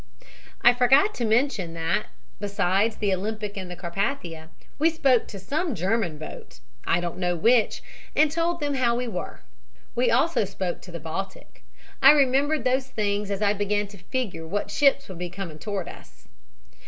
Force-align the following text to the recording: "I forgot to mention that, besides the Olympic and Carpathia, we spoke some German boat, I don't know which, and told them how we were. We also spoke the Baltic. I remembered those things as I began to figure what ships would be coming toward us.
"I 0.63 0.73
forgot 0.73 1.13
to 1.13 1.25
mention 1.25 1.75
that, 1.75 2.07
besides 2.39 2.95
the 2.95 3.13
Olympic 3.13 3.55
and 3.55 3.69
Carpathia, 3.77 4.49
we 4.79 4.89
spoke 4.89 5.29
some 5.29 5.75
German 5.75 6.17
boat, 6.17 6.59
I 6.87 6.99
don't 6.99 7.19
know 7.19 7.35
which, 7.35 7.83
and 8.15 8.31
told 8.31 8.59
them 8.61 8.73
how 8.73 8.95
we 8.95 9.07
were. 9.07 9.41
We 9.93 10.09
also 10.09 10.43
spoke 10.43 10.81
the 10.81 10.99
Baltic. 10.99 11.63
I 12.01 12.13
remembered 12.13 12.63
those 12.63 12.87
things 12.87 13.29
as 13.29 13.43
I 13.43 13.53
began 13.53 13.85
to 13.89 13.99
figure 13.99 14.47
what 14.47 14.71
ships 14.71 15.07
would 15.07 15.19
be 15.19 15.29
coming 15.29 15.59
toward 15.59 15.87
us. 15.87 16.27